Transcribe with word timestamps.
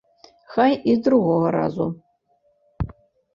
Хай 0.53 0.73
і 0.93 0.95
з 0.99 1.03
другога 1.07 1.51
разу. 1.57 1.87